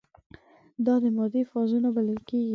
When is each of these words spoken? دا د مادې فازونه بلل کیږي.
دا 0.85 0.95
د 1.03 1.05
مادې 1.17 1.41
فازونه 1.51 1.87
بلل 1.95 2.19
کیږي. 2.29 2.49